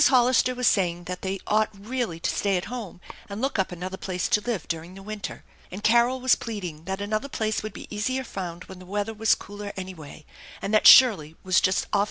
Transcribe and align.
Hollister 0.09 0.55
was 0.55 0.65
saying 0.65 1.03
that 1.03 1.21
they 1.21 1.39
ought 1.45 1.69
really 1.79 2.19
to 2.21 2.29
stay 2.31 2.57
at 2.57 2.65
home 2.73 2.99
and 3.29 3.39
look 3.39 3.59
up 3.59 3.71
another 3.71 3.97
place 3.97 4.27
to 4.29 4.41
live 4.41 4.67
during 4.67 4.95
the 4.95 5.03
winter, 5.03 5.43
and 5.69 5.83
Carol 5.83 6.19
^vas 6.19 6.39
pleading 6.39 6.85
that 6.85 7.01
another 7.01 7.29
place 7.29 7.61
would 7.61 7.71
be 7.71 7.85
easier 7.95 8.23
found 8.23 8.63
when 8.63 8.79
the 8.79 8.85
weather 8.87 9.13
was 9.13 9.35
cooler 9.35 9.71
anyway, 9.77 10.25
and 10.59 10.73
that 10.73 10.87
Shirley 10.87 11.35
was 11.43 11.61
just 11.61 11.65
awfully 11.65 11.65
tired 11.65 11.67
and 11.67 11.67
needed 11.67 11.89
a 11.91 11.93
change. 11.93 11.99